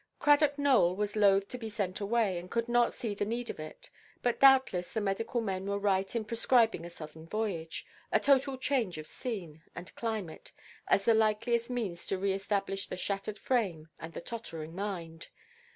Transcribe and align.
Cradock 0.17 0.57
Nowell 0.57 0.95
was 0.95 1.15
loth 1.15 1.47
to 1.49 1.59
be 1.59 1.69
sent 1.69 1.99
away, 1.99 2.39
and 2.39 2.49
could 2.49 2.67
not 2.67 2.91
see 2.91 3.13
the 3.13 3.23
need 3.23 3.51
of 3.51 3.59
it; 3.59 3.91
but 4.23 4.39
doubtless 4.39 4.91
the 4.91 4.99
medical 4.99 5.41
men 5.41 5.67
were 5.67 5.77
right 5.77 6.15
in 6.15 6.25
prescribing 6.25 6.83
a 6.83 6.89
southern 6.89 7.27
voyage, 7.27 7.85
a 8.11 8.19
total 8.19 8.57
change 8.57 8.97
of 8.97 9.05
scene 9.05 9.61
and 9.75 9.93
climate, 9.93 10.53
as 10.87 11.05
the 11.05 11.13
likeliest 11.13 11.69
means 11.69 12.07
to 12.07 12.17
re–establish 12.17 12.87
the 12.87 12.97
shattered 12.97 13.37
frame 13.37 13.89
and 13.99 14.13
the 14.13 14.21
tottering 14.21 14.73
mind. 14.73 15.27